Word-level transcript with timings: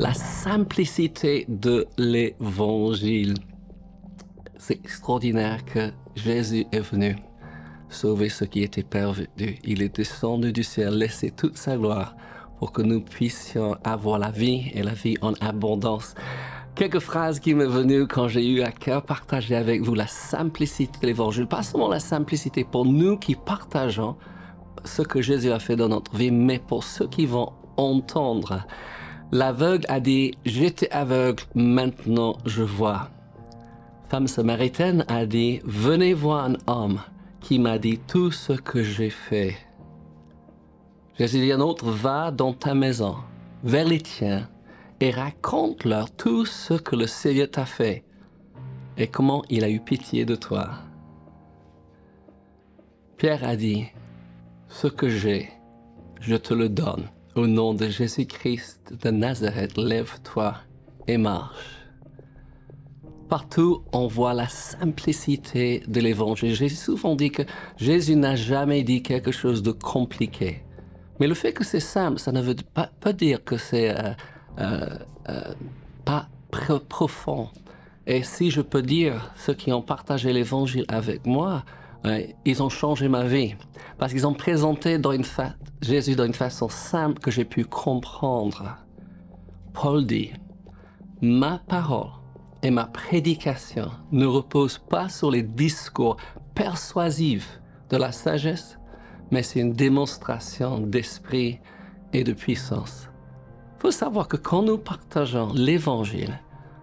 La 0.00 0.14
simplicité 0.14 1.44
de 1.46 1.86
l'évangile. 1.98 3.34
C'est 4.56 4.82
extraordinaire 4.82 5.62
que 5.66 5.90
Jésus 6.16 6.64
est 6.72 6.80
venu 6.80 7.16
sauver 7.90 8.30
ce 8.30 8.46
qui 8.46 8.62
était 8.62 8.82
perdu. 8.82 9.28
Il 9.62 9.82
est 9.82 9.94
descendu 9.94 10.54
du 10.54 10.62
ciel, 10.62 10.94
laisser 10.94 11.30
toute 11.30 11.58
sa 11.58 11.76
gloire 11.76 12.16
pour 12.58 12.72
que 12.72 12.80
nous 12.80 13.02
puissions 13.02 13.76
avoir 13.84 14.18
la 14.18 14.30
vie 14.30 14.70
et 14.72 14.82
la 14.82 14.94
vie 14.94 15.18
en 15.20 15.34
abondance. 15.34 16.14
Quelques 16.74 17.00
phrases 17.00 17.38
qui 17.38 17.52
m'est 17.52 17.66
venues 17.66 18.06
quand 18.06 18.26
j'ai 18.26 18.48
eu 18.48 18.62
à 18.62 18.72
cœur 18.72 19.02
partager 19.02 19.54
avec 19.54 19.82
vous 19.82 19.94
la 19.94 20.06
simplicité 20.06 20.98
de 21.02 21.08
l'évangile. 21.08 21.46
Pas 21.46 21.62
seulement 21.62 21.88
la 21.88 22.00
simplicité 22.00 22.64
pour 22.64 22.86
nous 22.86 23.18
qui 23.18 23.34
partageons 23.34 24.16
ce 24.82 25.02
que 25.02 25.20
Jésus 25.20 25.52
a 25.52 25.58
fait 25.58 25.76
dans 25.76 25.90
notre 25.90 26.16
vie, 26.16 26.30
mais 26.30 26.58
pour 26.58 26.84
ceux 26.84 27.06
qui 27.06 27.26
vont 27.26 27.52
entendre. 27.76 28.66
L'aveugle 29.32 29.86
a 29.88 30.00
dit, 30.00 30.34
j'étais 30.44 30.90
aveugle, 30.90 31.44
maintenant 31.54 32.36
je 32.46 32.62
vois. 32.62 33.10
Femme 34.08 34.26
samaritaine 34.26 35.04
a 35.06 35.24
dit, 35.24 35.60
venez 35.64 36.14
voir 36.14 36.46
un 36.46 36.56
homme 36.66 37.00
qui 37.40 37.60
m'a 37.60 37.78
dit 37.78 37.98
tout 37.98 38.32
ce 38.32 38.52
que 38.52 38.82
j'ai 38.82 39.10
fait. 39.10 39.56
Jésus 41.16 41.38
dit 41.40 41.52
un 41.52 41.60
autre, 41.60 41.84
va 41.86 42.32
dans 42.32 42.52
ta 42.52 42.74
maison, 42.74 43.16
vers 43.62 43.86
les 43.86 44.00
tiens, 44.00 44.48
et 44.98 45.10
raconte-leur 45.10 46.10
tout 46.10 46.44
ce 46.44 46.74
que 46.74 46.96
le 46.96 47.06
Seigneur 47.06 47.50
t'a 47.50 47.66
fait 47.66 48.04
et 48.96 49.06
comment 49.06 49.44
il 49.48 49.64
a 49.64 49.70
eu 49.70 49.80
pitié 49.80 50.24
de 50.24 50.34
toi. 50.34 50.70
Pierre 53.16 53.44
a 53.44 53.54
dit, 53.54 53.86
ce 54.68 54.88
que 54.88 55.08
j'ai, 55.08 55.50
je 56.20 56.36
te 56.36 56.52
le 56.52 56.68
donne. 56.68 57.08
Au 57.40 57.46
nom 57.46 57.72
de 57.72 57.88
Jésus-Christ 57.88 58.92
de 59.02 59.10
Nazareth, 59.10 59.78
lève-toi 59.78 60.56
et 61.08 61.16
marche. 61.16 61.56
Partout, 63.30 63.82
on 63.94 64.08
voit 64.08 64.34
la 64.34 64.46
simplicité 64.46 65.82
de 65.88 66.00
l'évangile. 66.02 66.54
J'ai 66.54 66.68
souvent 66.68 67.16
dit 67.16 67.30
que 67.30 67.40
Jésus 67.78 68.14
n'a 68.14 68.36
jamais 68.36 68.82
dit 68.82 69.02
quelque 69.02 69.32
chose 69.32 69.62
de 69.62 69.72
compliqué. 69.72 70.62
Mais 71.18 71.26
le 71.26 71.32
fait 71.32 71.54
que 71.54 71.64
c'est 71.64 71.80
simple, 71.80 72.18
ça 72.18 72.30
ne 72.30 72.42
veut 72.42 72.56
pas, 72.74 73.12
dire 73.14 73.42
que 73.42 73.56
c'est 73.56 73.88
euh, 73.88 74.12
euh, 74.58 74.98
euh, 75.30 75.54
pas 76.04 76.28
profond. 76.90 77.48
Et 78.06 78.22
si 78.22 78.50
je 78.50 78.60
peux 78.60 78.82
dire, 78.82 79.32
ceux 79.34 79.54
qui 79.54 79.72
ont 79.72 79.80
partagé 79.80 80.34
l'évangile 80.34 80.84
avec 80.88 81.24
moi, 81.24 81.64
ils 82.44 82.62
ont 82.62 82.68
changé 82.68 83.08
ma 83.08 83.24
vie. 83.24 83.54
Parce 83.98 84.12
qu'ils 84.12 84.26
ont 84.26 84.34
présenté 84.34 84.98
dans 84.98 85.12
une 85.12 85.24
Jésus 85.82 86.16
d'une 86.16 86.34
façon 86.34 86.68
simple 86.68 87.20
que 87.20 87.30
j'ai 87.30 87.44
pu 87.44 87.64
comprendre. 87.64 88.76
Paul 89.72 90.06
dit, 90.06 90.32
ma 91.20 91.58
parole 91.58 92.10
et 92.62 92.70
ma 92.70 92.84
prédication 92.84 93.90
ne 94.12 94.26
reposent 94.26 94.78
pas 94.78 95.08
sur 95.08 95.30
les 95.30 95.42
discours 95.42 96.16
persuasifs 96.54 97.60
de 97.90 97.96
la 97.96 98.12
sagesse, 98.12 98.78
mais 99.30 99.42
c'est 99.42 99.60
une 99.60 99.72
démonstration 99.72 100.78
d'esprit 100.78 101.60
et 102.12 102.24
de 102.24 102.32
puissance. 102.32 103.08
Il 103.78 103.80
faut 103.82 103.90
savoir 103.90 104.28
que 104.28 104.36
quand 104.36 104.62
nous 104.62 104.78
partageons 104.78 105.52
l'évangile, 105.54 106.38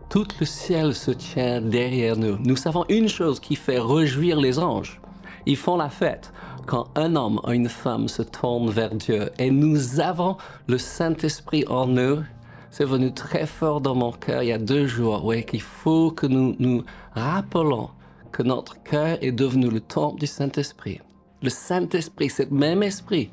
tout 0.09 0.27
le 0.39 0.45
ciel 0.45 0.95
se 0.95 1.11
tient 1.11 1.61
derrière 1.61 2.15
nous. 2.15 2.37
Nous 2.39 2.55
savons 2.55 2.85
une 2.89 3.09
chose 3.09 3.39
qui 3.39 3.55
fait 3.55 3.79
réjouir 3.79 4.39
les 4.39 4.57
anges. 4.57 5.01
Ils 5.47 5.57
font 5.57 5.77
la 5.77 5.89
fête 5.89 6.31
quand 6.67 6.89
un 6.95 7.15
homme 7.15 7.39
ou 7.47 7.51
une 7.51 7.69
femme 7.69 8.07
se 8.07 8.21
tourne 8.21 8.69
vers 8.69 8.93
Dieu. 8.93 9.31
Et 9.39 9.49
nous 9.49 10.01
avons 10.01 10.37
le 10.67 10.77
Saint-Esprit 10.77 11.63
en 11.67 11.87
nous 11.87 12.19
c'est 12.69 12.85
venu 12.85 13.13
très 13.13 13.47
fort 13.47 13.81
dans 13.81 13.95
mon 13.95 14.11
cœur 14.11 14.43
il 14.43 14.49
y 14.49 14.51
a 14.51 14.57
deux 14.57 14.87
jours, 14.87 15.25
oui, 15.25 15.43
qu'il 15.45 15.61
faut 15.61 16.11
que 16.11 16.27
nous 16.27 16.55
nous 16.59 16.83
rappelons 17.13 17.89
que 18.31 18.43
notre 18.43 18.83
cœur 18.83 19.17
est 19.21 19.31
devenu 19.31 19.69
le 19.69 19.79
temple 19.79 20.19
du 20.19 20.27
Saint-Esprit. 20.27 20.99
Le 21.41 21.49
Saint-Esprit, 21.49 22.29
ce 22.29 22.43
même 22.51 22.83
esprit 22.83 23.31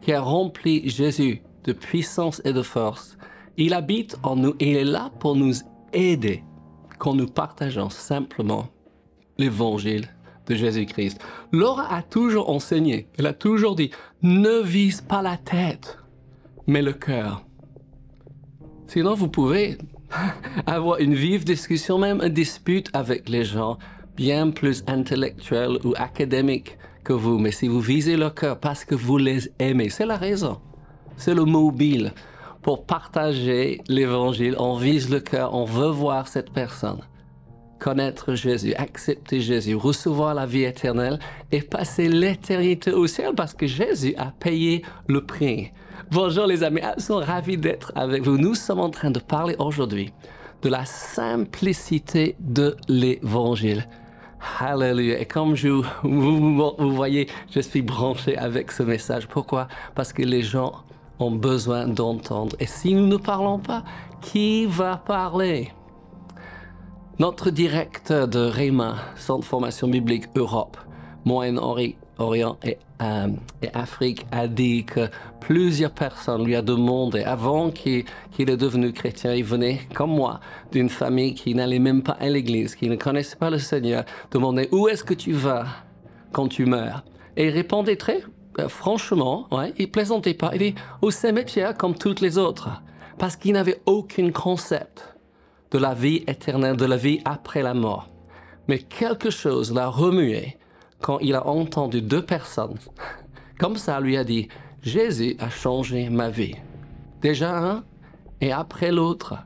qui 0.00 0.12
a 0.12 0.20
rempli 0.20 0.88
Jésus 0.88 1.42
de 1.64 1.72
puissance 1.72 2.40
et 2.44 2.52
de 2.52 2.62
force, 2.62 3.18
il 3.56 3.74
habite 3.74 4.16
en 4.22 4.36
nous 4.36 4.54
et 4.60 4.70
il 4.70 4.76
est 4.76 4.84
là 4.84 5.10
pour 5.18 5.34
nous 5.34 5.54
aider 5.92 6.44
quand 6.98 7.14
nous 7.14 7.26
partageons 7.26 7.90
simplement 7.90 8.68
l'évangile 9.38 10.08
Jésus-Christ. 10.54 11.20
Laura 11.52 11.92
a 11.92 12.02
toujours 12.02 12.50
enseigné, 12.50 13.08
elle 13.18 13.26
a 13.26 13.32
toujours 13.32 13.74
dit, 13.74 13.90
ne 14.22 14.60
vise 14.60 15.00
pas 15.00 15.22
la 15.22 15.36
tête, 15.36 15.98
mais 16.66 16.82
le 16.82 16.92
cœur. 16.92 17.44
Sinon, 18.86 19.14
vous 19.14 19.28
pouvez 19.28 19.78
avoir 20.66 20.98
une 20.98 21.14
vive 21.14 21.44
discussion, 21.44 21.98
même 21.98 22.20
une 22.22 22.32
dispute 22.32 22.88
avec 22.92 23.28
les 23.28 23.44
gens 23.44 23.78
bien 24.16 24.50
plus 24.50 24.82
intellectuels 24.86 25.78
ou 25.84 25.94
académiques 25.96 26.76
que 27.04 27.12
vous. 27.12 27.38
Mais 27.38 27.52
si 27.52 27.68
vous 27.68 27.80
visez 27.80 28.16
le 28.16 28.30
cœur 28.30 28.58
parce 28.58 28.84
que 28.84 28.94
vous 28.94 29.18
les 29.18 29.52
aimez, 29.58 29.90
c'est 29.90 30.06
la 30.06 30.16
raison. 30.16 30.60
C'est 31.16 31.34
le 31.34 31.44
mobile. 31.44 32.12
Pour 32.62 32.84
partager 32.84 33.80
l'évangile, 33.88 34.56
on 34.58 34.76
vise 34.76 35.08
le 35.10 35.20
cœur, 35.20 35.54
on 35.54 35.64
veut 35.64 35.90
voir 35.90 36.26
cette 36.26 36.50
personne 36.50 37.00
connaître 37.88 38.34
Jésus, 38.34 38.74
accepter 38.74 39.40
Jésus, 39.40 39.74
recevoir 39.74 40.34
la 40.34 40.44
vie 40.44 40.64
éternelle 40.64 41.18
et 41.50 41.62
passer 41.62 42.06
l'éternité 42.06 42.92
au 42.92 43.06
ciel 43.06 43.32
parce 43.34 43.54
que 43.54 43.66
Jésus 43.66 44.14
a 44.18 44.26
payé 44.38 44.82
le 45.06 45.24
prix. 45.24 45.72
Bonjour 46.10 46.46
les 46.46 46.62
amis, 46.62 46.82
nous 46.82 47.02
sommes 47.02 47.22
ravis 47.22 47.56
d'être 47.56 47.90
avec 47.94 48.24
vous. 48.24 48.36
Nous 48.36 48.54
sommes 48.54 48.80
en 48.80 48.90
train 48.90 49.10
de 49.10 49.18
parler 49.18 49.56
aujourd'hui 49.58 50.12
de 50.60 50.68
la 50.68 50.84
simplicité 50.84 52.36
de 52.40 52.76
l'évangile. 52.88 53.88
Alléluia. 54.60 55.18
Et 55.18 55.24
comme 55.24 55.54
vous, 55.54 55.82
vous 56.02 56.94
voyez, 56.94 57.26
je 57.50 57.60
suis 57.60 57.80
branché 57.80 58.36
avec 58.36 58.70
ce 58.70 58.82
message. 58.82 59.26
Pourquoi? 59.28 59.66
Parce 59.94 60.12
que 60.12 60.20
les 60.20 60.42
gens 60.42 60.72
ont 61.18 61.30
besoin 61.30 61.88
d'entendre. 61.88 62.54
Et 62.60 62.66
si 62.66 62.92
nous 62.92 63.06
ne 63.06 63.16
parlons 63.16 63.58
pas, 63.58 63.82
qui 64.20 64.66
va 64.66 64.98
parler? 64.98 65.72
Notre 67.18 67.50
directeur 67.50 68.28
de 68.28 68.38
REMA, 68.38 68.96
Centre 69.16 69.40
de 69.40 69.44
formation 69.44 69.88
biblique 69.88 70.24
Europe, 70.36 70.76
Moyen-Orient 71.24 72.56
euh, 73.00 73.28
et, 73.60 73.68
Afrique, 73.74 74.24
a 74.30 74.46
dit 74.46 74.84
que 74.84 75.08
plusieurs 75.40 75.90
personnes 75.90 76.44
lui 76.44 76.56
ont 76.56 76.62
demandé, 76.62 77.22
avant 77.24 77.70
qu'il 77.70 78.04
est 78.38 78.56
devenu 78.56 78.92
chrétien, 78.92 79.34
il 79.34 79.44
venait, 79.44 79.80
comme 79.94 80.10
moi, 80.10 80.38
d'une 80.70 80.88
famille 80.88 81.34
qui 81.34 81.54
n'allait 81.54 81.80
même 81.80 82.02
pas 82.02 82.16
à 82.20 82.28
l'église, 82.28 82.76
qui 82.76 82.88
ne 82.88 82.96
connaissait 82.96 83.36
pas 83.36 83.50
le 83.50 83.58
Seigneur, 83.58 84.04
demander 84.30 84.68
où 84.70 84.86
est-ce 84.88 85.02
que 85.02 85.14
tu 85.14 85.32
vas 85.32 85.66
quand 86.32 86.46
tu 86.46 86.66
meurs? 86.66 87.04
Et 87.36 87.46
il 87.46 87.50
répondait 87.50 87.96
très 87.96 88.22
euh, 88.60 88.68
franchement, 88.68 89.46
ouais, 89.52 89.72
il 89.76 89.90
plaisantait 89.90 90.34
pas, 90.34 90.50
il 90.54 90.58
dit 90.58 90.74
au 91.02 91.10
cimetière 91.10 91.76
comme 91.76 91.96
toutes 91.96 92.20
les 92.20 92.38
autres, 92.38 92.68
parce 93.18 93.36
qu'il 93.36 93.52
n'avait 93.52 93.80
aucun 93.86 94.30
concept 94.30 95.17
de 95.70 95.78
la 95.78 95.94
vie 95.94 96.24
éternelle, 96.26 96.76
de 96.76 96.84
la 96.84 96.96
vie 96.96 97.20
après 97.24 97.62
la 97.62 97.74
mort. 97.74 98.08
Mais 98.68 98.78
quelque 98.78 99.30
chose 99.30 99.72
l'a 99.72 99.88
remué 99.88 100.56
quand 101.00 101.18
il 101.20 101.34
a 101.34 101.46
entendu 101.46 102.02
deux 102.02 102.24
personnes. 102.24 102.78
Comme 103.58 103.76
ça, 103.76 104.00
lui 104.00 104.16
a 104.16 104.24
dit, 104.24 104.48
Jésus 104.82 105.36
a 105.38 105.50
changé 105.50 106.08
ma 106.10 106.30
vie. 106.30 106.54
Déjà 107.20 107.56
un 107.56 107.84
et 108.40 108.52
après 108.52 108.92
l'autre. 108.92 109.36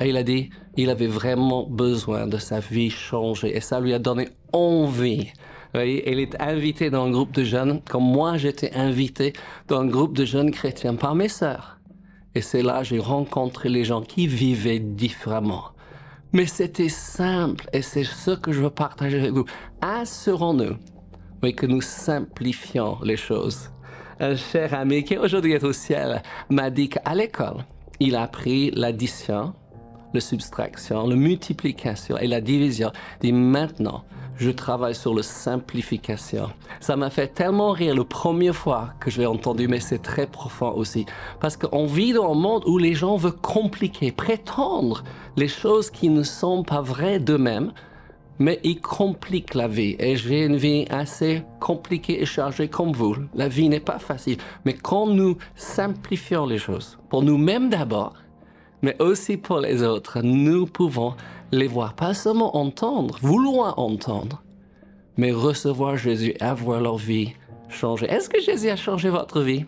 Et 0.00 0.08
il 0.08 0.16
a 0.16 0.22
dit, 0.22 0.50
il 0.76 0.90
avait 0.90 1.06
vraiment 1.06 1.66
besoin 1.68 2.26
de 2.26 2.38
sa 2.38 2.60
vie 2.60 2.90
changer. 2.90 3.56
Et 3.56 3.60
ça 3.60 3.80
lui 3.80 3.94
a 3.94 3.98
donné 3.98 4.28
envie. 4.52 5.24
Vous 5.24 5.80
voyez, 5.80 6.10
il 6.10 6.20
est 6.20 6.40
invité 6.40 6.90
dans 6.90 7.04
un 7.04 7.10
groupe 7.10 7.32
de 7.32 7.44
jeunes, 7.44 7.82
comme 7.82 8.04
moi 8.04 8.36
j'étais 8.36 8.72
invité 8.74 9.32
dans 9.68 9.80
un 9.80 9.86
groupe 9.86 10.16
de 10.16 10.24
jeunes 10.24 10.50
chrétiens 10.50 10.94
par 10.94 11.14
mes 11.14 11.28
sœurs. 11.28 11.75
Et 12.36 12.42
c'est 12.42 12.60
là 12.60 12.80
que 12.80 12.84
j'ai 12.84 12.98
rencontré 12.98 13.70
les 13.70 13.82
gens 13.82 14.02
qui 14.02 14.26
vivaient 14.26 14.78
différemment. 14.78 15.70
Mais 16.34 16.44
c'était 16.44 16.90
simple 16.90 17.66
et 17.72 17.80
c'est 17.80 18.04
ce 18.04 18.32
que 18.32 18.52
je 18.52 18.60
veux 18.60 18.68
partager 18.68 19.20
avec 19.20 19.32
vous. 19.32 19.46
Assurons-nous 19.80 20.76
oui, 21.42 21.54
que 21.54 21.64
nous 21.64 21.80
simplifions 21.80 22.98
les 23.02 23.16
choses. 23.16 23.70
Un 24.20 24.36
cher 24.36 24.74
ami 24.74 25.02
qui 25.02 25.16
aujourd'hui 25.16 25.52
est 25.52 25.64
au 25.64 25.72
ciel 25.72 26.22
m'a 26.50 26.68
dit 26.68 26.90
qu'à 26.90 27.14
l'école, 27.14 27.64
il 28.00 28.14
a 28.14 28.24
appris 28.24 28.70
l'addition, 28.70 29.54
la 30.14 30.20
subtraction, 30.20 31.06
la 31.06 31.16
multiplication 31.16 32.16
et 32.18 32.26
la 32.26 32.40
division. 32.40 32.90
Dit 33.20 33.32
maintenant, 33.32 34.04
je 34.36 34.50
travaille 34.50 34.94
sur 34.94 35.14
la 35.14 35.22
simplification. 35.22 36.50
Ça 36.80 36.96
m'a 36.96 37.10
fait 37.10 37.28
tellement 37.28 37.70
rire 37.70 37.94
la 37.94 38.04
première 38.04 38.54
fois 38.54 38.90
que 39.00 39.10
je 39.10 39.20
l'ai 39.20 39.26
entendu, 39.26 39.66
mais 39.66 39.80
c'est 39.80 40.02
très 40.02 40.26
profond 40.26 40.72
aussi. 40.72 41.06
Parce 41.40 41.56
qu'on 41.56 41.86
vit 41.86 42.12
dans 42.12 42.32
un 42.32 42.34
monde 42.34 42.62
où 42.66 42.76
les 42.78 42.94
gens 42.94 43.16
veulent 43.16 43.32
compliquer, 43.32 44.12
prétendre 44.12 45.04
les 45.36 45.48
choses 45.48 45.90
qui 45.90 46.10
ne 46.10 46.22
sont 46.22 46.62
pas 46.64 46.82
vraies 46.82 47.18
d'eux-mêmes, 47.18 47.72
mais 48.38 48.60
ils 48.62 48.80
compliquent 48.80 49.54
la 49.54 49.68
vie. 49.68 49.96
Et 49.98 50.16
j'ai 50.16 50.44
une 50.44 50.56
vie 50.56 50.84
assez 50.90 51.42
compliquée 51.58 52.20
et 52.20 52.26
chargée 52.26 52.68
comme 52.68 52.92
vous. 52.92 53.16
La 53.34 53.48
vie 53.48 53.70
n'est 53.70 53.80
pas 53.80 53.98
facile. 53.98 54.36
Mais 54.66 54.74
quand 54.74 55.06
nous 55.06 55.38
simplifions 55.54 56.44
les 56.44 56.58
choses, 56.58 56.98
pour 57.08 57.22
nous-mêmes 57.22 57.70
d'abord, 57.70 58.12
mais 58.86 59.02
aussi 59.02 59.36
pour 59.36 59.58
les 59.58 59.82
autres. 59.82 60.20
Nous 60.22 60.64
pouvons 60.64 61.14
les 61.50 61.66
voir, 61.66 61.94
pas 61.94 62.14
seulement 62.14 62.56
entendre, 62.56 63.18
vouloir 63.20 63.80
entendre, 63.80 64.44
mais 65.16 65.32
recevoir 65.32 65.96
Jésus, 65.96 66.34
avoir 66.38 66.80
leur 66.80 66.96
vie 66.96 67.32
changée. 67.68 68.06
Est-ce 68.06 68.28
que 68.28 68.40
Jésus 68.40 68.68
a 68.68 68.76
changé 68.76 69.08
votre 69.08 69.40
vie? 69.40 69.64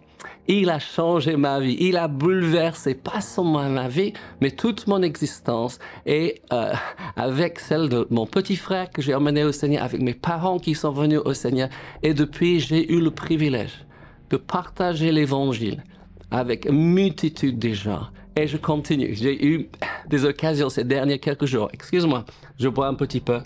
Il 0.47 0.71
a 0.71 0.79
changé 0.79 1.37
ma 1.37 1.59
vie. 1.59 1.77
Il 1.81 1.97
a 1.97 2.07
bouleversé 2.07 2.95
pas 2.95 3.21
seulement 3.21 3.69
ma 3.69 3.89
vie, 3.89 4.13
mais 4.41 4.53
toute 4.53 4.87
mon 4.87 5.03
existence. 5.03 5.81
Et 6.07 6.41
euh, 6.53 6.73
avec 7.17 7.59
celle 7.59 7.89
de 7.89 8.07
mon 8.11 8.25
petit 8.25 8.55
frère 8.55 8.89
que 8.89 9.03
j'ai 9.03 9.17
emmené 9.17 9.43
au 9.43 9.51
Seigneur, 9.51 9.83
avec 9.83 10.01
mes 10.01 10.15
parents 10.15 10.61
qui 10.61 10.77
sont 10.77 10.93
venus 10.93 11.21
au 11.25 11.35
Seigneur. 11.35 11.71
Et 12.05 12.15
depuis, 12.15 12.61
j'ai 12.61 12.91
eu 12.93 13.01
le 13.01 13.11
privilège 13.11 13.85
de 14.31 14.37
partager 14.37 15.11
l'Évangile 15.11 15.83
avec 16.31 16.67
une 16.67 16.93
multitude 16.93 17.59
de 17.59 17.73
gens. 17.73 18.07
Et 18.39 18.47
je 18.47 18.57
continue. 18.57 19.17
J'ai 19.17 19.45
eu 19.45 19.69
des 20.09 20.25
occasions 20.25 20.69
ces 20.69 20.85
derniers 20.85 21.19
quelques 21.19 21.47
jours. 21.47 21.69
Excuse-moi, 21.73 22.25
je 22.57 22.69
bois 22.69 22.87
un 22.87 22.95
petit 22.95 23.21
peu. 23.21 23.41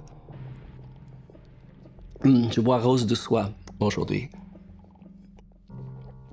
Hmm, 2.22 2.50
je 2.50 2.60
bois 2.60 2.78
rose 2.78 3.06
de 3.06 3.14
soie 3.14 3.48
aujourd'hui. 3.80 4.28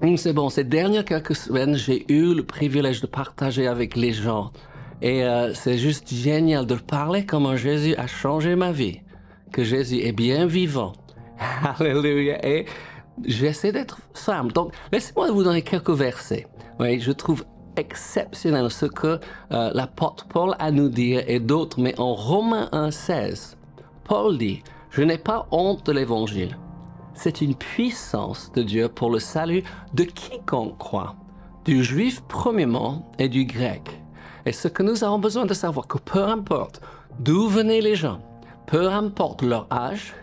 Hmm, 0.02 0.18
c'est 0.18 0.34
bon, 0.34 0.50
ces 0.50 0.66
dernières 0.66 1.06
quelques 1.06 1.38
semaines, 1.38 1.76
j'ai 1.76 2.06
eu 2.12 2.36
le 2.36 2.44
privilège 2.44 3.00
de 3.00 3.08
partager 3.08 3.66
avec 3.66 3.96
les 3.96 4.12
gens. 4.12 4.52
Et 5.02 5.24
euh, 5.24 5.54
c'est 5.54 5.78
juste 5.78 6.14
génial 6.14 6.66
de 6.66 6.76
parler 6.76 7.26
comment 7.26 7.56
Jésus 7.56 7.96
a 7.96 8.08
changé 8.08 8.58
ma 8.58 8.74
vie. 8.74 9.00
Que 9.54 9.64
Jésus 9.64 10.00
est 10.00 10.12
bien 10.12 10.48
vivant. 10.48 10.92
Alléluia. 11.80 12.46
Et 12.46 12.66
j'essaie 13.26 13.72
d'être 13.72 14.02
simple. 14.14 14.52
Donc, 14.52 14.74
laissez-moi 14.92 15.32
vous 15.32 15.46
donner 15.46 15.62
quelques 15.62 15.92
versets. 15.92 16.46
Oui, 16.78 17.00
je 17.00 17.14
trouve 17.14 17.46
exceptionnel 17.80 18.70
ce 18.70 18.86
que 18.86 19.20
euh, 19.52 19.72
l'apôtre 19.74 20.28
Paul 20.28 20.56
a 20.60 20.72
nous 20.72 20.90
dire 20.90 21.24
et 21.28 21.40
d'autres, 21.40 21.80
mais 21.80 22.00
en 22.00 22.14
Romains 22.14 22.70
1,16, 22.72 23.56
Paul 24.04 24.38
dit 24.38 24.62
Je 24.90 25.02
n'ai 25.02 25.18
pas 25.18 25.48
honte 25.52 25.86
de 25.86 25.92
l'évangile. 25.92 26.58
C'est 27.14 27.42
une 27.42 27.56
puissance 27.56 28.52
de 28.54 28.62
Dieu 28.62 28.88
pour 28.88 29.10
le 29.10 29.20
salut 29.20 29.64
de 29.94 30.04
quiconque 30.04 30.78
croit, 30.78 31.16
du 31.66 31.84
juif 31.84 32.22
premièrement 32.28 33.12
et 33.18 33.30
du 33.30 33.46
grec. 33.46 34.02
Et 34.46 34.52
ce 34.52 34.68
que 34.68 34.84
nous 34.84 35.04
avons 35.04 35.20
besoin 35.20 35.46
de 35.46 35.54
savoir, 35.54 35.88
que 35.88 35.98
peu 35.98 36.24
importe 36.24 36.82
d'où 37.20 37.48
venaient 37.48 37.82
les 37.82 37.96
gens, 37.96 38.22
peu 38.68 38.90
importe 38.90 39.42
leur 39.42 39.68
âge, 39.72 40.14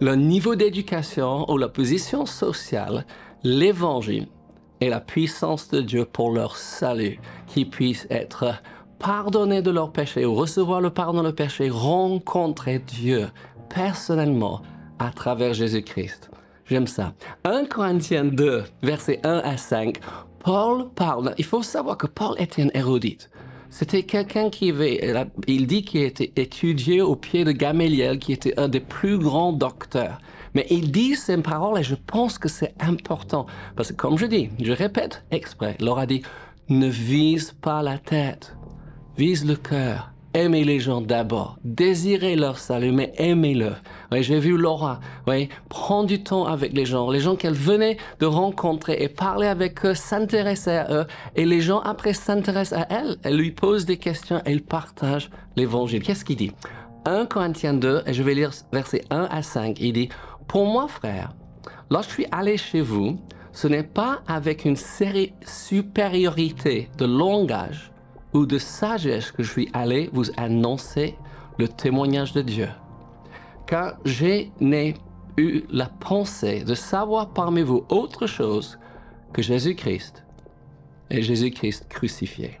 le 0.00 0.16
niveau 0.16 0.54
d'éducation 0.54 1.50
ou 1.50 1.56
la 1.56 1.68
position 1.68 2.26
sociale, 2.26 3.06
l'évangile 3.42 4.28
est 4.84 4.90
la 4.90 5.00
puissance 5.00 5.68
de 5.68 5.80
Dieu 5.80 6.04
pour 6.04 6.30
leur 6.30 6.56
salut, 6.56 7.18
qu'ils 7.46 7.68
puissent 7.68 8.06
être 8.10 8.54
pardonnés 8.98 9.62
de 9.62 9.70
leurs 9.70 9.92
péchés 9.92 10.24
recevoir 10.24 10.80
le 10.80 10.90
pardon 10.90 11.18
de 11.18 11.24
leurs 11.24 11.34
péchés, 11.34 11.70
rencontrer 11.70 12.78
Dieu 12.78 13.28
personnellement 13.68 14.62
à 14.98 15.10
travers 15.10 15.54
Jésus-Christ. 15.54 16.30
J'aime 16.66 16.86
ça. 16.86 17.12
1 17.44 17.66
Corinthiens 17.66 18.24
2, 18.24 18.64
versets 18.82 19.20
1 19.24 19.38
à 19.38 19.56
5, 19.56 19.98
Paul 20.38 20.88
parle, 20.94 21.34
il 21.38 21.44
faut 21.44 21.62
savoir 21.62 21.98
que 21.98 22.06
Paul 22.06 22.34
était 22.38 22.62
un 22.62 22.68
érudite. 22.74 23.30
C'était 23.70 24.04
quelqu'un 24.04 24.50
qui 24.50 24.70
avait, 24.70 25.26
il 25.48 25.66
dit 25.66 25.82
qu'il 25.82 26.02
était 26.02 26.32
étudié 26.36 27.02
au 27.02 27.16
pied 27.16 27.44
de 27.44 27.50
Gamaliel, 27.50 28.18
qui 28.18 28.32
était 28.32 28.58
un 28.58 28.68
des 28.68 28.80
plus 28.80 29.18
grands 29.18 29.52
docteurs. 29.52 30.20
Mais 30.54 30.66
il 30.70 30.90
dit 30.90 31.16
ces 31.16 31.36
paroles 31.38 31.80
et 31.80 31.82
je 31.82 31.94
pense 31.94 32.38
que 32.38 32.48
c'est 32.48 32.74
important. 32.80 33.46
Parce 33.76 33.90
que 33.90 33.96
comme 33.96 34.18
je 34.18 34.26
dis, 34.26 34.50
je 34.60 34.72
répète 34.72 35.24
exprès, 35.30 35.76
il 35.80 35.88
a 35.88 36.06
dit, 36.06 36.22
ne 36.68 36.88
vise 36.88 37.52
pas 37.52 37.82
la 37.82 37.98
tête, 37.98 38.56
vise 39.16 39.44
le 39.44 39.56
cœur. 39.56 40.10
Aimez 40.36 40.64
les 40.64 40.80
gens 40.80 41.00
d'abord. 41.00 41.58
Désirez 41.62 42.34
leur 42.34 42.58
salut, 42.58 42.90
mais 42.90 43.12
aimez-le. 43.18 43.74
j'ai 44.10 44.40
vu 44.40 44.56
Laura, 44.56 44.98
oui, 45.28 45.48
prendre 45.68 46.08
du 46.08 46.24
temps 46.24 46.46
avec 46.46 46.72
les 46.72 46.84
gens, 46.84 47.08
les 47.08 47.20
gens 47.20 47.36
qu'elle 47.36 47.54
venait 47.54 47.98
de 48.18 48.26
rencontrer 48.26 48.96
et 49.00 49.08
parler 49.08 49.46
avec 49.46 49.86
eux, 49.86 49.94
s'intéresser 49.94 50.72
à 50.72 50.92
eux. 50.92 51.06
Et 51.36 51.44
les 51.44 51.60
gens 51.60 51.78
après 51.78 52.14
s'intéressent 52.14 52.80
à 52.80 52.86
elle. 52.90 53.16
Elle 53.22 53.36
lui 53.36 53.52
pose 53.52 53.86
des 53.86 53.96
questions, 53.96 54.42
elle 54.44 54.62
partage 54.62 55.30
l'évangile. 55.54 56.02
Qu'est-ce 56.02 56.24
qu'il 56.24 56.36
dit? 56.36 56.50
1 57.04 57.26
Corinthiens 57.26 57.74
2, 57.74 58.02
et 58.06 58.12
je 58.12 58.22
vais 58.24 58.34
lire 58.34 58.50
versets 58.72 59.04
1 59.10 59.28
à 59.30 59.42
5. 59.42 59.78
Il 59.78 59.92
dit, 59.92 60.08
Pour 60.48 60.66
moi, 60.66 60.88
frère, 60.88 61.34
lorsque 61.90 62.10
je 62.10 62.14
suis 62.14 62.26
allé 62.30 62.56
chez 62.56 62.80
vous, 62.80 63.18
ce 63.52 63.68
n'est 63.68 63.84
pas 63.84 64.22
avec 64.26 64.64
une 64.64 64.76
série 64.76 65.32
supériorité 65.46 66.90
de 66.98 67.04
langage 67.04 67.92
ou 68.32 68.46
de 68.46 68.58
sagesse 68.58 69.30
que 69.30 69.42
je 69.42 69.50
suis 69.50 69.70
allé 69.72 70.10
vous 70.12 70.26
annoncer 70.36 71.16
le 71.58 71.68
témoignage 71.68 72.32
de 72.32 72.42
Dieu. 72.42 72.68
Car 73.66 73.94
je 74.04 74.46
n'ai 74.60 74.94
eu 75.36 75.62
la 75.70 75.86
pensée 75.86 76.64
de 76.64 76.74
savoir 76.74 77.30
parmi 77.30 77.62
vous 77.62 77.84
autre 77.88 78.26
chose 78.26 78.78
que 79.32 79.42
Jésus-Christ 79.42 80.24
et 81.10 81.22
Jésus-Christ 81.22 81.88
crucifié. 81.88 82.60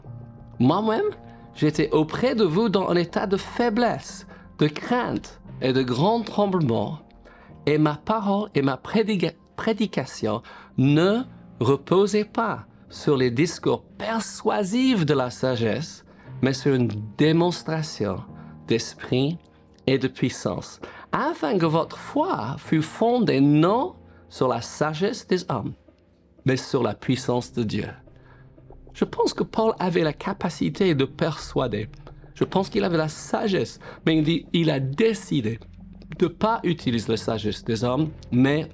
Moi-même, 0.58 1.10
j'étais 1.54 1.90
auprès 1.90 2.34
de 2.34 2.44
vous 2.44 2.68
dans 2.68 2.88
un 2.88 2.96
état 2.96 3.26
de 3.26 3.36
faiblesse, 3.36 4.26
de 4.58 4.68
crainte 4.68 5.40
et 5.60 5.72
de 5.72 5.82
grand 5.82 6.22
tremblement, 6.22 6.98
et 7.66 7.78
ma 7.78 7.96
parole 7.96 8.50
et 8.54 8.62
ma 8.62 8.76
prédication 9.56 10.42
ne 10.76 11.22
reposaient 11.60 12.24
pas 12.24 12.66
sur 12.88 13.16
les 13.16 13.30
discours 13.30 13.82
persuasifs 13.98 15.04
de 15.04 15.14
la 15.14 15.30
sagesse, 15.30 16.04
mais 16.42 16.52
sur 16.52 16.74
une 16.74 16.90
démonstration 17.16 18.22
d'esprit 18.66 19.38
et 19.86 19.98
de 19.98 20.08
puissance, 20.08 20.80
afin 21.12 21.58
que 21.58 21.66
votre 21.66 21.98
foi 21.98 22.56
fût 22.58 22.82
fondée 22.82 23.40
non 23.40 23.94
sur 24.28 24.48
la 24.48 24.60
sagesse 24.60 25.26
des 25.26 25.44
hommes, 25.48 25.74
mais 26.44 26.56
sur 26.56 26.82
la 26.82 26.94
puissance 26.94 27.52
de 27.52 27.62
Dieu. 27.62 27.88
Je 28.94 29.04
pense 29.04 29.34
que 29.34 29.42
Paul 29.42 29.74
avait 29.78 30.04
la 30.04 30.12
capacité 30.12 30.94
de 30.94 31.04
persuader. 31.04 31.88
Je 32.34 32.44
pense 32.44 32.68
qu'il 32.68 32.84
avait 32.84 32.96
la 32.96 33.08
sagesse, 33.08 33.78
mais 34.06 34.22
il, 34.52 34.70
a 34.70 34.80
décidé 34.80 35.58
de 36.18 36.26
pas 36.26 36.60
utiliser 36.62 37.10
la 37.10 37.16
sagesse 37.16 37.64
des 37.64 37.84
hommes, 37.84 38.10
mais 38.30 38.68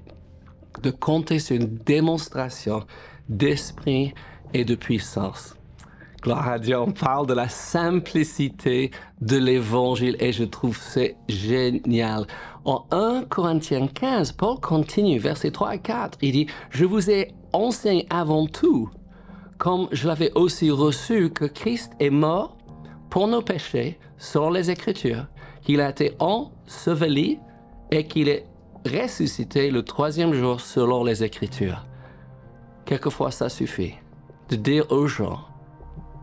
de 0.83 0.91
compter 0.91 1.39
sur 1.39 1.57
une 1.57 1.79
démonstration 1.79 2.85
d'esprit 3.29 4.15
et 4.53 4.65
de 4.65 4.75
puissance. 4.75 5.57
Gloire 6.23 6.49
à 6.49 6.59
Dieu, 6.59 6.79
on 6.79 6.93
parle 6.93 7.27
de 7.27 7.33
la 7.33 7.49
simplicité 7.49 8.91
de 9.23 9.39
l'évangile 9.39 10.17
et 10.21 10.33
je 10.33 10.45
trouve 10.45 10.79
c'est 10.79 11.17
génial. 11.29 12.27
En 12.67 12.85
1 12.91 13.25
Corinthiens 13.31 13.87
15, 13.87 14.33
Paul 14.33 14.61
continue, 14.61 15.19
versets 15.19 15.51
3 15.51 15.69
à 15.69 15.79
4, 15.79 16.19
il 16.21 16.33
dit, 16.33 16.47
je 16.69 16.85
vous 16.85 17.11
ai 17.11 17.33
enseigné 17.55 18.07
avant 18.11 18.47
tout, 18.47 18.91
comme 19.57 19.89
je 19.93 20.07
l'avais 20.07 20.31
aussi 20.35 20.71
reçu, 20.71 21.31
que 21.31 21.47
Christ 21.47 21.93
est 22.01 22.11
mort 22.11 22.59
pour 23.09 23.27
nos 23.27 23.41
péchés 23.41 23.99
selon 24.19 24.51
les 24.51 24.71
Écritures, 24.71 25.27
qu'il 25.63 25.81
a 25.81 25.91
été 25.91 26.13
enseveli 26.19 27.39
et 27.91 28.05
qu'il 28.05 28.29
est 28.29 28.47
ressuscité 28.87 29.71
le 29.71 29.83
troisième 29.83 30.33
jour 30.33 30.61
selon 30.61 31.05
les 31.05 31.23
Écritures. 31.23 31.85
Quelquefois, 32.85 33.31
ça 33.31 33.49
suffit 33.49 33.95
de 34.49 34.57
dire 34.57 34.91
aux 34.91 35.07
gens 35.07 35.41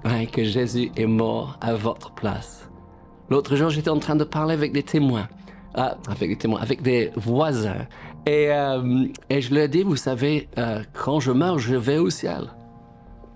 hein, 0.04 0.26
que 0.26 0.44
Jésus 0.44 0.92
est 0.96 1.06
mort 1.06 1.58
à 1.62 1.76
votre 1.76 2.14
place. 2.14 2.70
L'autre 3.30 3.56
jour, 3.56 3.70
j'étais 3.70 3.90
en 3.90 4.00
train 4.00 4.16
de 4.16 4.24
parler 4.24 4.54
avec 4.54 4.72
des 4.72 4.84
témoins, 4.84 5.28
euh, 5.78 5.90
avec 6.10 6.30
des 6.30 6.36
témoins, 6.38 6.62
avec 6.62 6.82
des 6.82 7.12
voisins, 7.16 7.88
et, 8.26 8.52
euh, 8.52 9.06
et 9.30 9.42
je 9.42 9.54
leur 9.54 9.66
ai 9.66 9.68
dit, 9.68 9.84
vous 9.84 9.96
savez, 9.96 10.50
euh, 10.58 10.84
quand 10.94 11.20
je 11.20 11.32
meurs, 11.32 11.60
je 11.60 11.76
vais 11.76 11.98
au 11.98 12.10
ciel. 12.10 12.48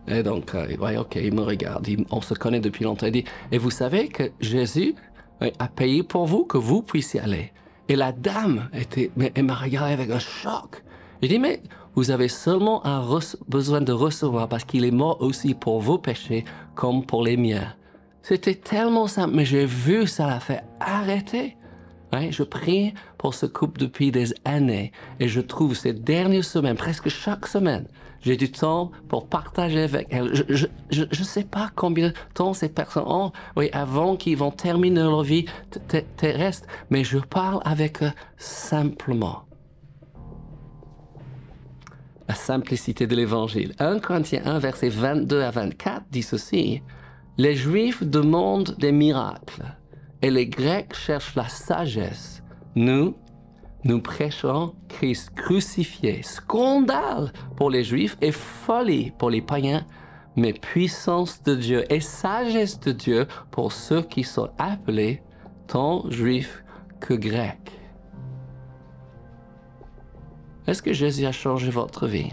Et 0.07 0.23
donc, 0.23 0.53
ouais, 0.53 0.97
ok, 0.97 1.15
il 1.15 1.33
me 1.33 1.41
regarde, 1.41 1.87
on 2.09 2.21
se 2.21 2.33
connaît 2.33 2.59
depuis 2.59 2.83
longtemps. 2.83 3.05
Il 3.05 3.11
dit, 3.11 3.25
et 3.51 3.57
vous 3.57 3.69
savez 3.69 4.07
que 4.07 4.23
Jésus 4.39 4.95
a 5.41 5.67
payé 5.67 6.03
pour 6.03 6.25
vous 6.25 6.45
que 6.45 6.57
vous 6.57 6.81
puissiez 6.81 7.19
aller. 7.19 7.51
Et 7.89 7.95
la 7.95 8.11
dame 8.11 8.69
était, 8.73 9.11
elle 9.35 9.45
m'a 9.45 9.55
regardé 9.55 9.93
avec 9.93 10.09
un 10.11 10.19
choc. 10.19 10.83
Il 11.21 11.29
dit, 11.29 11.39
mais 11.39 11.61
vous 11.95 12.09
avez 12.09 12.29
seulement 12.29 12.85
un 12.85 13.05
besoin 13.47 13.81
de 13.81 13.91
recevoir 13.91 14.47
parce 14.47 14.63
qu'il 14.63 14.85
est 14.85 14.91
mort 14.91 15.21
aussi 15.21 15.53
pour 15.53 15.81
vos 15.81 15.97
péchés 15.97 16.45
comme 16.73 17.05
pour 17.05 17.23
les 17.23 17.37
miens. 17.37 17.73
C'était 18.21 18.55
tellement 18.55 19.07
simple, 19.07 19.35
mais 19.35 19.45
j'ai 19.45 19.65
vu 19.65 20.07
ça 20.07 20.27
l'a 20.27 20.39
fait 20.39 20.63
arrêter. 20.79 21.57
je 22.13 22.43
prie 22.43 22.93
pour 23.17 23.33
ce 23.33 23.45
couple 23.45 23.81
depuis 23.81 24.11
des 24.11 24.33
années 24.45 24.91
et 25.19 25.27
je 25.27 25.41
trouve 25.41 25.75
ces 25.75 25.93
dernières 25.93 26.45
semaines, 26.45 26.77
presque 26.77 27.09
chaque 27.09 27.47
semaine, 27.47 27.87
j'ai 28.21 28.37
du 28.37 28.51
temps 28.51 28.91
pour 29.07 29.27
partager 29.27 29.81
avec 29.81 30.07
elles. 30.11 30.31
Je 30.89 31.01
ne 31.01 31.25
sais 31.25 31.43
pas 31.43 31.71
combien 31.75 32.09
de 32.09 32.13
temps 32.33 32.53
ces 32.53 32.69
personnes 32.69 33.07
ont 33.07 33.31
oui, 33.55 33.69
avant 33.73 34.15
qu'ils 34.15 34.37
vont 34.37 34.51
terminer 34.51 35.01
leur 35.01 35.23
vie 35.23 35.45
terrestre, 36.17 36.67
mais 36.89 37.03
je 37.03 37.17
parle 37.17 37.61
avec 37.65 38.03
eux 38.03 38.11
simplement 38.37 39.45
la 42.31 42.35
simplicité 42.35 43.07
de 43.07 43.15
l'évangile. 43.17 43.73
1 43.79 43.99
Corinthiens 43.99 44.43
1, 44.45 44.59
verset 44.59 44.87
22 44.87 45.41
à 45.41 45.51
24 45.51 46.03
dit 46.11 46.23
ceci. 46.23 46.81
Les 47.37 47.55
Juifs 47.55 48.03
demandent 48.03 48.73
des 48.79 48.93
miracles 48.93 49.65
et 50.21 50.31
les 50.31 50.47
Grecs 50.47 50.95
cherchent 50.95 51.35
la 51.35 51.49
sagesse. 51.49 52.41
Nous, 52.75 53.15
nous 53.83 54.01
prêchons 54.01 54.73
Christ 54.89 55.31
crucifié, 55.35 56.21
scandale 56.23 57.31
pour 57.55 57.69
les 57.69 57.83
Juifs 57.83 58.17
et 58.21 58.31
folie 58.31 59.11
pour 59.17 59.29
les 59.29 59.41
païens, 59.41 59.85
mais 60.35 60.53
puissance 60.53 61.41
de 61.43 61.55
Dieu 61.55 61.91
et 61.91 61.99
sagesse 61.99 62.79
de 62.79 62.91
Dieu 62.91 63.27
pour 63.49 63.71
ceux 63.71 64.01
qui 64.01 64.23
sont 64.23 64.49
appelés 64.57 65.21
tant 65.67 66.09
Juifs 66.09 66.63
que 66.99 67.13
Grecs. 67.13 67.71
Est-ce 70.67 70.81
que 70.81 70.93
Jésus 70.93 71.25
a 71.25 71.31
changé 71.31 71.71
votre 71.71 72.07
vie? 72.07 72.31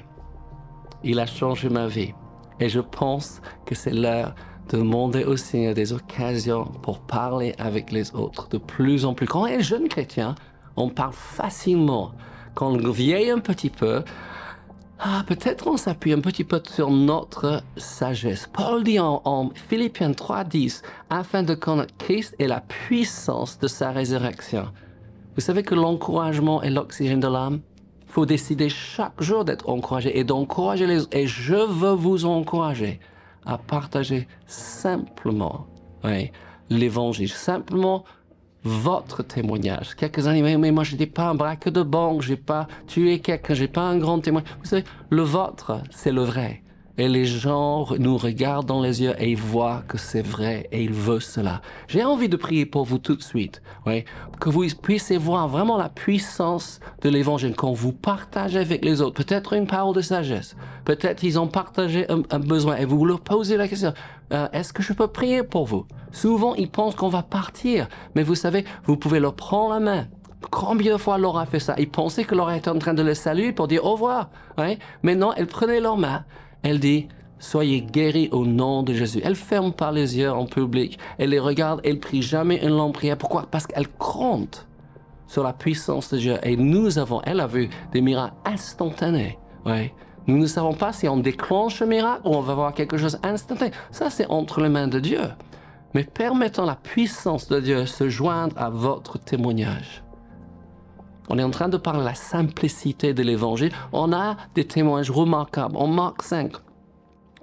Il 1.02 1.18
a 1.18 1.26
changé 1.26 1.68
ma 1.68 1.86
vie. 1.86 2.12
Et 2.60 2.68
je 2.68 2.80
pense 2.80 3.40
que 3.64 3.74
c'est 3.74 3.92
l'heure 3.92 4.34
de 4.68 4.76
demander 4.76 5.24
au 5.24 5.36
Seigneur 5.36 5.74
des 5.74 5.92
occasions 5.92 6.64
pour 6.64 7.00
parler 7.00 7.54
avec 7.58 7.90
les 7.90 8.14
autres 8.14 8.48
de 8.48 8.58
plus 8.58 9.04
en 9.04 9.14
plus. 9.14 9.26
Quand 9.26 9.42
on 9.42 9.46
est 9.46 9.62
jeune 9.62 9.88
chrétien, 9.88 10.34
on 10.78 10.88
parle 10.88 11.12
facilement. 11.12 12.12
Quand 12.54 12.72
on 12.72 12.90
vieillit 12.90 13.30
un 13.30 13.38
petit 13.38 13.70
peu, 13.70 14.02
ah, 15.00 15.22
peut-être 15.26 15.68
on 15.68 15.76
s'appuie 15.76 16.12
un 16.12 16.20
petit 16.20 16.44
peu 16.44 16.60
sur 16.64 16.90
notre 16.90 17.62
sagesse. 17.76 18.48
Paul 18.52 18.82
dit 18.82 18.98
en, 18.98 19.22
en 19.24 19.50
Philippiens 19.54 20.10
3.10, 20.10 20.82
afin 21.08 21.42
de 21.42 21.54
connaître 21.54 21.96
Christ 21.98 22.34
et 22.38 22.48
la 22.48 22.60
puissance 22.60 23.58
de 23.58 23.68
sa 23.68 23.92
résurrection. 23.92 24.68
Vous 25.36 25.40
savez 25.40 25.62
que 25.62 25.76
l'encouragement 25.76 26.62
est 26.62 26.70
l'oxygène 26.70 27.20
de 27.20 27.28
l'âme? 27.28 27.60
Il 28.06 28.12
faut 28.12 28.26
décider 28.26 28.68
chaque 28.68 29.22
jour 29.22 29.44
d'être 29.44 29.68
encouragé 29.68 30.18
et 30.18 30.24
d'encourager 30.24 30.86
les 30.86 31.02
autres. 31.02 31.16
Et 31.16 31.26
je 31.26 31.54
veux 31.54 31.92
vous 31.92 32.24
encourager 32.24 32.98
à 33.46 33.56
partager 33.56 34.26
simplement 34.46 35.66
l'évangile, 36.70 37.30
simplement 37.30 38.04
votre 38.68 39.22
témoignage. 39.22 39.94
Quelques 39.96 40.26
années, 40.26 40.42
mais, 40.42 40.56
mais 40.56 40.70
moi, 40.70 40.84
je 40.84 40.92
n'étais 40.92 41.06
pas 41.06 41.24
un 41.24 41.34
braque 41.34 41.68
de 41.68 41.82
banque, 41.82 42.22
j'ai 42.22 42.36
pas 42.36 42.68
tué 42.86 43.20
quelqu'un, 43.20 43.54
j'ai 43.54 43.68
pas 43.68 43.82
un 43.82 43.98
grand 43.98 44.20
témoignage. 44.20 44.52
Vous 44.60 44.68
savez, 44.68 44.84
le 45.10 45.22
vôtre, 45.22 45.80
c'est 45.90 46.12
le 46.12 46.22
vrai. 46.22 46.62
Et 47.00 47.06
les 47.06 47.26
gens 47.26 47.86
nous 48.00 48.16
regardent 48.16 48.66
dans 48.66 48.82
les 48.82 49.02
yeux 49.02 49.14
et 49.20 49.30
ils 49.30 49.36
voient 49.36 49.84
que 49.86 49.96
c'est 49.96 50.20
vrai 50.20 50.68
et 50.72 50.82
ils 50.82 50.92
veulent 50.92 51.22
cela. 51.22 51.62
J'ai 51.86 52.02
envie 52.02 52.28
de 52.28 52.36
prier 52.36 52.66
pour 52.66 52.84
vous 52.84 52.98
tout 52.98 53.14
de 53.14 53.22
suite, 53.22 53.62
oui, 53.86 54.04
que 54.40 54.48
vous 54.48 54.66
puissiez 54.82 55.16
voir 55.16 55.46
vraiment 55.46 55.76
la 55.76 55.90
puissance 55.90 56.80
de 57.02 57.08
l'évangile 57.08 57.54
quand 57.54 57.72
vous 57.72 57.92
partagez 57.92 58.58
avec 58.58 58.84
les 58.84 59.00
autres. 59.00 59.22
Peut-être 59.22 59.52
une 59.52 59.68
parole 59.68 59.94
de 59.94 60.00
sagesse, 60.00 60.56
peut-être 60.84 61.22
ils 61.22 61.38
ont 61.38 61.46
partagé 61.46 62.04
un, 62.10 62.40
besoin 62.40 62.74
et 62.76 62.84
vous 62.84 63.04
leur 63.04 63.20
posez 63.20 63.56
la 63.56 63.68
question, 63.68 63.94
euh, 64.32 64.48
est-ce 64.52 64.72
que 64.72 64.82
je 64.82 64.92
peux 64.92 65.06
prier 65.06 65.44
pour 65.44 65.66
vous? 65.66 65.86
Souvent, 66.10 66.56
ils 66.56 66.68
pensent 66.68 66.96
qu'on 66.96 67.08
va 67.08 67.22
partir, 67.22 67.86
mais 68.16 68.24
vous 68.24 68.34
savez, 68.34 68.64
vous 68.86 68.96
pouvez 68.96 69.20
leur 69.20 69.36
prendre 69.36 69.74
la 69.74 69.80
main 69.80 70.06
Combien 70.50 70.92
de 70.92 70.98
fois 70.98 71.18
Laura 71.18 71.46
fait 71.46 71.58
ça? 71.58 71.74
Ils 71.78 71.90
pensaient 71.90 72.24
que 72.24 72.34
Laura 72.34 72.56
était 72.56 72.70
en 72.70 72.78
train 72.78 72.94
de 72.94 73.02
les 73.02 73.16
saluer 73.16 73.52
pour 73.52 73.66
dire 73.66 73.84
au 73.84 73.92
revoir. 73.92 74.30
Oui? 74.56 74.78
Mais 75.02 75.16
non, 75.16 75.32
elle 75.36 75.48
prenait 75.48 75.80
leur 75.80 75.96
main 75.96 76.24
elle 76.62 76.80
dit, 76.80 77.08
soyez 77.38 77.80
guéris 77.80 78.28
au 78.32 78.46
nom 78.46 78.82
de 78.82 78.92
Jésus. 78.92 79.20
Elle 79.24 79.36
ferme 79.36 79.72
pas 79.72 79.92
les 79.92 80.18
yeux 80.18 80.30
en 80.30 80.46
public. 80.46 80.98
Elle 81.18 81.30
les 81.30 81.38
regarde, 81.38 81.80
elle 81.84 82.00
prie 82.00 82.22
jamais 82.22 82.62
une 82.62 82.76
longue 82.76 82.94
prière. 82.94 83.16
Pourquoi? 83.16 83.46
Parce 83.50 83.66
qu'elle 83.66 83.88
compte 83.88 84.66
sur 85.26 85.42
la 85.42 85.52
puissance 85.52 86.12
de 86.12 86.18
Dieu. 86.18 86.38
Et 86.42 86.56
nous 86.56 86.98
avons, 86.98 87.20
elle 87.22 87.40
a 87.40 87.46
vu 87.46 87.68
des 87.92 88.00
miracles 88.00 88.34
instantanés. 88.44 89.38
Ouais. 89.64 89.92
Nous 90.26 90.38
ne 90.38 90.46
savons 90.46 90.74
pas 90.74 90.92
si 90.92 91.08
on 91.08 91.16
déclenche 91.16 91.80
un 91.80 91.86
miracle 91.86 92.22
ou 92.26 92.34
on 92.34 92.40
va 92.40 92.54
voir 92.54 92.74
quelque 92.74 92.96
chose 92.96 93.18
instantané. 93.22 93.70
Ça, 93.90 94.10
c'est 94.10 94.26
entre 94.28 94.60
les 94.60 94.68
mains 94.68 94.88
de 94.88 95.00
Dieu. 95.00 95.22
Mais 95.94 96.04
permettons 96.04 96.66
la 96.66 96.76
puissance 96.76 97.48
de 97.48 97.60
Dieu 97.60 97.86
se 97.86 98.08
joindre 98.08 98.54
à 98.58 98.68
votre 98.68 99.18
témoignage. 99.18 100.02
On 101.28 101.38
est 101.38 101.42
en 101.42 101.50
train 101.50 101.68
de 101.68 101.76
parler 101.76 102.00
de 102.00 102.04
la 102.04 102.14
simplicité 102.14 103.12
de 103.14 103.22
l'évangile. 103.22 103.72
On 103.92 104.12
a 104.12 104.36
des 104.54 104.66
témoignages 104.66 105.10
remarquables. 105.10 105.76
En 105.76 105.86
Marc 105.86 106.22
5, 106.22 106.52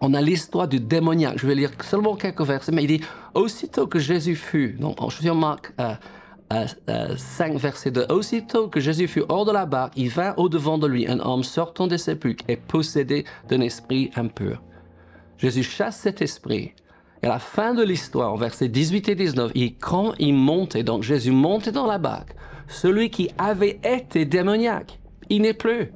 on 0.02 0.14
a 0.14 0.22
l'histoire 0.22 0.68
du 0.68 0.80
démoniaque. 0.80 1.38
Je 1.38 1.48
vais 1.48 1.56
lire 1.56 1.72
seulement 1.82 2.16
quelques 2.16 2.42
versets, 2.42 2.72
mais 2.72 2.84
il 2.84 2.88
dit 2.88 3.02
Aussitôt 3.34 3.88
que 3.88 4.00
Jésus 4.00 4.36
fut, 4.36 4.74
donc 4.80 4.98
je 5.10 5.18
suis 5.18 5.30
en 5.30 5.36
Marc 5.36 5.74
5, 5.78 5.96
euh, 6.54 6.66
euh, 6.90 7.58
verset 7.58 7.92
2, 7.92 8.08
Aussitôt 8.10 8.68
que 8.68 8.80
Jésus 8.80 9.08
fut 9.08 9.24
hors 9.30 9.46
de 9.46 9.52
la 9.52 9.66
barque, 9.66 9.94
il 9.96 10.10
vint 10.10 10.34
au-devant 10.38 10.78
de 10.78 10.88
lui 10.88 11.08
un 11.08 11.20
homme 11.20 11.44
sortant 11.44 11.88
des 11.88 11.98
sépulcres 11.98 12.46
et 12.48 12.58
possédé 12.58 13.26
d'un 13.50 13.62
esprit 13.62 14.12
impur. 14.16 14.62
Jésus 15.38 15.64
chasse 15.64 15.98
cet 15.98 16.22
esprit. 16.22 16.74
Et 17.26 17.28
à 17.28 17.32
la 17.32 17.40
fin 17.40 17.74
de 17.74 17.82
l'histoire, 17.82 18.32
en 18.32 18.36
versets 18.36 18.68
18 18.68 19.10
et 19.10 19.16
19, 19.16 19.52
il, 19.56 19.76
quand 19.78 20.14
il 20.20 20.36
montait, 20.36 20.84
donc 20.84 21.02
Jésus 21.02 21.32
montait 21.32 21.72
dans 21.72 21.88
la 21.88 21.98
barque, 21.98 22.36
celui 22.68 23.10
qui 23.10 23.32
avait 23.40 23.80
été 23.84 24.26
démoniaque. 24.26 25.00
Il 25.30 25.42
n'est 25.42 25.56
plus. 25.56 25.92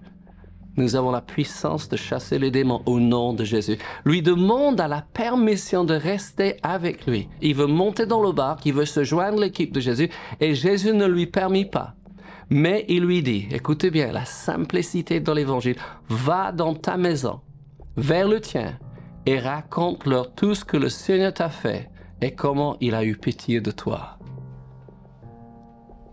Nous 0.75 0.95
avons 0.95 1.11
la 1.11 1.21
puissance 1.21 1.87
de 1.87 1.97
chasser 1.97 2.39
les 2.39 2.49
démons 2.49 2.81
au 2.87 2.99
nom 2.99 3.33
de 3.33 3.43
Jésus. 3.43 3.77
Lui 4.05 4.23
demande 4.23 4.81
à 4.81 4.87
la 4.87 5.03
permission 5.03 5.83
de 5.83 5.93
rester 5.93 6.55
avec 6.63 7.05
lui. 7.05 7.29
Il 7.43 7.53
veut 7.53 7.67
monter 7.67 8.07
dans 8.07 8.23
le 8.23 8.31
bar, 8.31 8.57
il 8.65 8.73
veut 8.73 8.85
se 8.85 9.03
joindre 9.03 9.39
l'équipe 9.39 9.71
de 9.71 9.81
Jésus 9.81 10.09
et 10.39 10.55
Jésus 10.55 10.93
ne 10.93 11.05
lui 11.05 11.27
permet 11.27 11.65
pas. 11.65 11.93
Mais 12.49 12.85
il 12.87 13.03
lui 13.03 13.21
dit, 13.21 13.47
écoutez 13.51 13.91
bien, 13.91 14.11
la 14.11 14.25
simplicité 14.25 15.19
de 15.19 15.31
l'évangile, 15.31 15.75
va 16.09 16.51
dans 16.51 16.73
ta 16.73 16.97
maison, 16.97 17.41
vers 17.97 18.27
le 18.27 18.41
tien, 18.41 18.79
et 19.29 19.37
raconte-leur 19.37 20.33
tout 20.33 20.55
ce 20.55 20.65
que 20.65 20.75
le 20.75 20.89
Seigneur 20.89 21.31
t'a 21.31 21.49
fait 21.49 21.91
et 22.19 22.31
comment 22.33 22.77
il 22.81 22.95
a 22.95 23.05
eu 23.05 23.15
pitié 23.15 23.61
de 23.61 23.69
toi. 23.69 24.17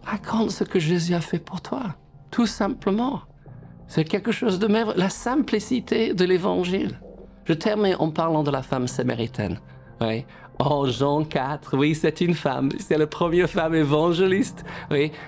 Raconte 0.02 0.50
ce 0.50 0.64
que 0.64 0.78
Jésus 0.78 1.14
a 1.14 1.22
fait 1.22 1.38
pour 1.38 1.62
toi, 1.62 1.96
tout 2.30 2.44
simplement. 2.44 3.22
C'est 3.88 4.04
quelque 4.04 4.32
chose 4.32 4.58
de 4.58 4.66
merveilleux, 4.66 4.98
la 4.98 5.08
simplicité 5.08 6.12
de 6.12 6.26
l'évangile. 6.26 7.00
Je 7.46 7.54
termine 7.54 7.96
en 8.00 8.10
parlant 8.10 8.42
de 8.42 8.50
la 8.50 8.60
femme 8.60 8.86
samaritaine. 8.86 9.60
Oui. 10.02 10.26
En 10.58 10.84
Jean 10.84 11.24
4, 11.24 11.74
oui, 11.74 11.94
c'est 11.94 12.20
une 12.20 12.34
femme, 12.34 12.68
c'est 12.78 12.98
la 12.98 13.06
première 13.06 13.48
femme 13.48 13.74
évangéliste 13.74 14.62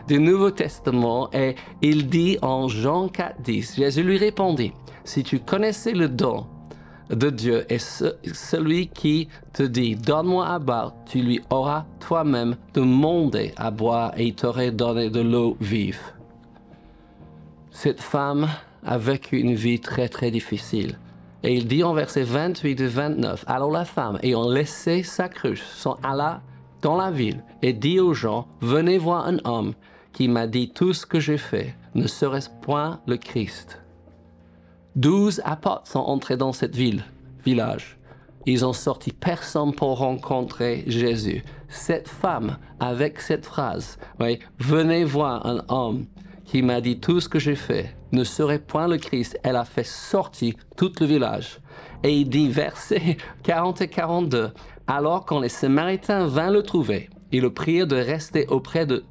du 0.06 0.18
Nouveau 0.18 0.50
Testament. 0.50 1.30
Et 1.32 1.54
il 1.80 2.10
dit 2.10 2.36
en 2.42 2.68
Jean 2.68 3.08
4, 3.08 3.40
10, 3.40 3.76
Jésus 3.76 4.02
lui 4.02 4.18
répondit, 4.18 4.74
si 5.04 5.22
tu 5.22 5.40
connaissais 5.40 5.92
le 5.92 6.10
don 6.10 6.46
de 7.10 7.30
Dieu 7.30 7.64
et 7.68 7.78
celui 7.78 8.88
qui 8.88 9.28
te 9.52 9.62
dit 9.62 9.96
donne-moi 9.96 10.46
à 10.46 10.58
boire, 10.58 10.94
tu 11.06 11.20
lui 11.20 11.40
auras 11.50 11.86
toi-même 12.00 12.56
demandé 12.74 13.52
à 13.56 13.70
boire 13.70 14.12
et 14.16 14.26
il 14.26 14.34
t'aurait 14.34 14.70
donné 14.70 15.10
de 15.10 15.20
l'eau 15.20 15.56
vive. 15.60 16.00
Cette 17.70 18.00
femme 18.00 18.48
a 18.84 18.98
vécu 18.98 19.38
une 19.38 19.54
vie 19.54 19.80
très 19.80 20.08
très 20.08 20.30
difficile. 20.30 20.98
Et 21.44 21.54
il 21.54 21.68
dit 21.68 21.84
en 21.84 21.94
versets 21.94 22.24
28 22.24 22.80
et 22.80 22.86
29, 22.86 23.44
alors 23.46 23.70
la 23.70 23.84
femme, 23.84 24.18
ayant 24.22 24.48
laissé 24.48 25.04
sa 25.04 25.28
cruche, 25.28 25.62
s'en 25.62 25.96
alla 26.02 26.40
dans 26.82 26.96
la 26.96 27.10
ville 27.10 27.44
et 27.62 27.72
dit 27.72 28.00
aux 28.00 28.14
gens, 28.14 28.48
venez 28.60 28.98
voir 28.98 29.26
un 29.26 29.38
homme 29.44 29.74
qui 30.12 30.26
m'a 30.28 30.46
dit 30.46 30.70
tout 30.70 30.92
ce 30.92 31.06
que 31.06 31.20
j'ai 31.20 31.38
fait. 31.38 31.76
Ne 31.94 32.06
serait-ce 32.06 32.50
point 32.62 33.00
le 33.06 33.16
Christ 33.16 33.80
Douze 34.98 35.40
apôtres 35.44 35.86
sont 35.86 36.00
entrés 36.00 36.36
dans 36.36 36.52
cette 36.52 36.74
ville, 36.74 37.04
village. 37.44 38.00
Ils 38.46 38.66
ont 38.66 38.72
sorti 38.72 39.12
personne 39.12 39.72
pour 39.72 39.98
rencontrer 39.98 40.82
Jésus. 40.88 41.44
Cette 41.68 42.08
femme, 42.08 42.58
avec 42.80 43.20
cette 43.20 43.46
phrase, 43.46 43.96
venez 44.58 45.04
voir 45.04 45.46
un 45.46 45.62
homme 45.68 46.06
qui 46.44 46.62
m'a 46.62 46.80
dit 46.80 46.98
tout 46.98 47.20
ce 47.20 47.28
que 47.28 47.38
j'ai 47.38 47.54
fait, 47.54 47.94
ne 48.10 48.24
serait 48.24 48.58
point 48.58 48.88
le 48.88 48.96
Christ. 48.96 49.38
Elle 49.44 49.54
a 49.54 49.64
fait 49.64 49.86
sortir 49.86 50.54
tout 50.76 50.90
le 50.98 51.06
village. 51.06 51.60
Et 52.02 52.12
il 52.12 52.28
dit, 52.28 52.48
verset 52.48 53.18
40 53.44 53.82
et 53.82 53.88
42, 53.88 54.50
alors 54.88 55.24
quand 55.24 55.38
les 55.38 55.48
Samaritains 55.48 56.26
vinrent 56.26 56.50
le 56.50 56.64
trouver, 56.64 57.08
ils 57.30 57.42
le 57.42 57.54
prièrent 57.54 57.86
de 57.86 57.94
rester 57.94 58.48
auprès 58.48 58.84
de 58.84 59.04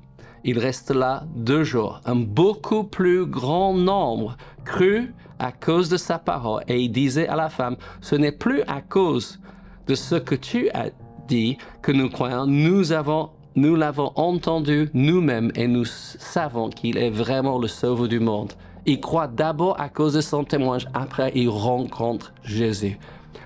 il 0.43 0.59
reste 0.59 0.91
là 0.91 1.23
deux 1.35 1.65
jours. 1.65 1.99
Un 2.05 2.15
beaucoup 2.15 2.85
plus 2.85 3.25
grand 3.25 3.73
nombre 3.73 4.37
crut 4.63 5.13
à 5.39 5.51
cause 5.51 5.89
de 5.89 5.97
sa 5.97 6.19
parole. 6.19 6.63
Et 6.67 6.79
il 6.81 6.89
disait 6.89 7.27
à 7.27 7.35
la 7.35 7.49
femme, 7.49 7.77
ce 8.01 8.15
n'est 8.15 8.31
plus 8.31 8.61
à 8.67 8.81
cause 8.81 9.39
de 9.87 9.95
ce 9.95 10.15
que 10.15 10.35
tu 10.35 10.69
as 10.71 10.89
dit 11.27 11.57
que 11.81 11.91
nous 11.91 12.09
croyons. 12.09 12.45
Nous 12.45 12.91
avons 12.91 13.29
nous 13.57 13.75
l'avons 13.75 14.11
entendu 14.15 14.87
nous-mêmes 14.93 15.51
et 15.55 15.67
nous 15.67 15.83
savons 15.83 16.69
qu'il 16.69 16.95
est 16.99 17.09
vraiment 17.09 17.57
le 17.57 17.67
sauveur 17.67 18.07
du 18.07 18.19
monde. 18.19 18.53
Il 18.85 19.01
croit 19.01 19.27
d'abord 19.27 19.81
à 19.81 19.89
cause 19.89 20.13
de 20.13 20.21
son 20.21 20.43
témoignage, 20.43 20.87
après 20.93 21.31
il 21.33 21.49
rencontre 21.49 22.33
Jésus. 22.43 22.99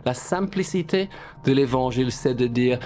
La 0.05 0.13
simplicité 0.13 1.10
de 1.45 1.53
l'évangile, 1.53 2.12
c'est 2.12 2.33
de 2.33 2.45
dire, 2.45 2.77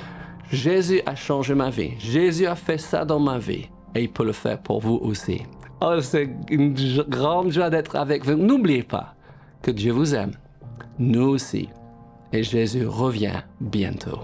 Jésus 0.51 1.01
a 1.07 1.15
changé 1.15 1.55
ma 1.55 1.71
vie, 1.71 1.93
Jésus 1.97 2.45
a 2.45 2.53
fait 2.53 2.77
ça 2.77 3.05
dans 3.05 3.19
ma 3.19 3.39
vie 3.39 3.69
et 3.95 4.03
il 4.03 4.11
peut 4.11 4.23
le 4.23 4.31
faire 4.31 4.61
pour 4.61 4.79
vous 4.79 4.99
aussi. 5.01 5.41
Oh, 5.81 5.99
c'est 6.01 6.29
une 6.49 6.73
grande 7.09 7.51
joie 7.51 7.69
d'être 7.69 7.95
avec 7.95 8.25
vous. 8.25 8.35
N'oubliez 8.35 8.83
pas 8.83 9.15
que 9.61 9.71
Dieu 9.71 9.91
vous 9.91 10.15
aime, 10.15 10.31
nous 10.99 11.27
aussi, 11.27 11.69
et 12.31 12.43
Jésus 12.43 12.87
revient 12.87 13.41
bientôt. 13.59 14.19